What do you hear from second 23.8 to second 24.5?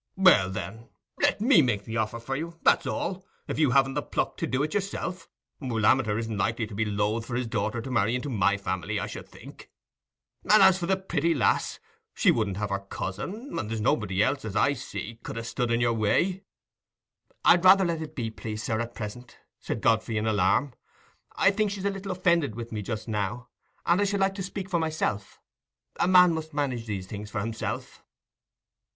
and I should like to